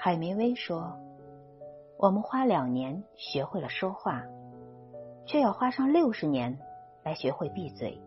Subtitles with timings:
[0.00, 0.96] 海明威说
[1.98, 4.24] ：“我们花两年学会了说话，
[5.26, 6.56] 却要花上六十年
[7.02, 8.00] 来学会闭嘴。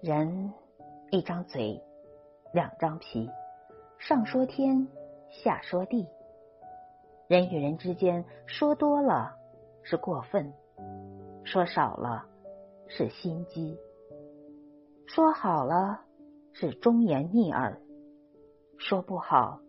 [0.00, 0.50] 人
[1.10, 1.78] 一张嘴，
[2.54, 3.28] 两张皮，
[3.98, 4.88] 上说天，
[5.28, 6.08] 下说地。
[7.28, 9.36] 人与人之间，说多了
[9.82, 10.50] 是过分，
[11.44, 12.24] 说少了
[12.88, 13.78] 是心机，
[15.06, 16.00] 说好了
[16.54, 17.78] 是忠言逆耳，
[18.78, 19.60] 说不好。”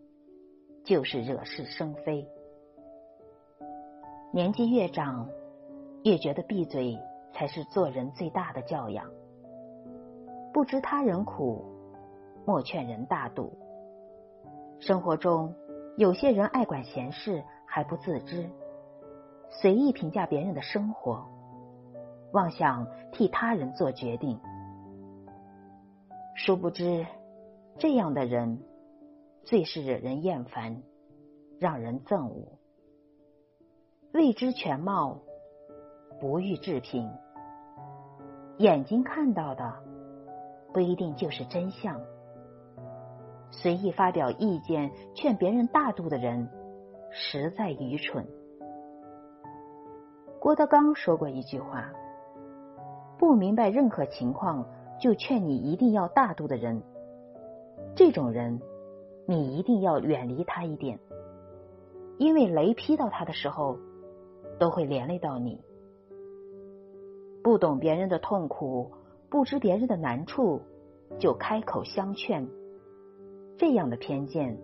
[0.92, 2.28] 就是惹是生非。
[4.30, 5.26] 年纪越长，
[6.04, 6.98] 越觉得闭嘴
[7.32, 9.10] 才是做人最大的教养。
[10.52, 11.64] 不知他人苦，
[12.44, 13.56] 莫劝人大度。
[14.80, 15.54] 生活中，
[15.96, 18.46] 有些人爱管闲事还不自知，
[19.48, 21.24] 随意评价别人的生活，
[22.34, 24.38] 妄想替他人做决定。
[26.34, 27.06] 殊不知，
[27.78, 28.62] 这样的人。
[29.44, 30.82] 最是惹人厌烦，
[31.58, 32.58] 让人憎恶。
[34.12, 35.18] 未知全貌，
[36.20, 37.10] 不欲置评。
[38.58, 39.74] 眼睛看到的
[40.72, 42.00] 不一定就是真相。
[43.50, 46.48] 随意发表意见劝别人大度的人，
[47.10, 48.26] 实在愚蠢。
[50.40, 51.92] 郭德纲说过一句话
[53.18, 54.66] ：“不明白任何情况
[55.00, 56.82] 就劝你一定要大度的人，
[57.96, 58.60] 这种人。”
[59.26, 60.98] 你一定要远离他一点，
[62.18, 63.78] 因为雷劈到他的时候，
[64.58, 65.60] 都会连累到你。
[67.42, 68.92] 不懂别人的痛苦，
[69.30, 70.60] 不知别人的难处，
[71.18, 72.48] 就开口相劝，
[73.56, 74.58] 这样的偏见，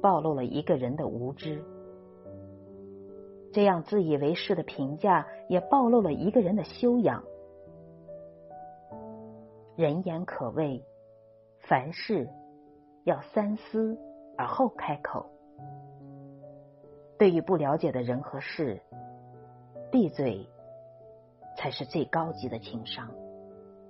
[0.00, 1.58] 暴露了一个人的无知；
[3.52, 7.24] 这样自以为是的评价，也暴露了一个人的修养。
[9.76, 10.84] 人言可畏，
[11.58, 12.28] 凡事。
[13.04, 13.98] 要三思
[14.36, 15.30] 而后开口。
[17.18, 18.80] 对于不了解的人和事，
[19.90, 20.48] 闭嘴
[21.56, 23.10] 才是最高级的情商。